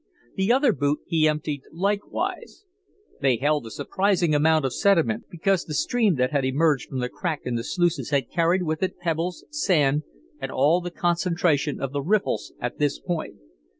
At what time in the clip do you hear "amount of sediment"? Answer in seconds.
4.33-5.25